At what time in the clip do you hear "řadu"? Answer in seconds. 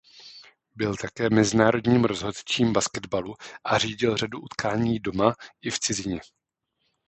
4.17-4.39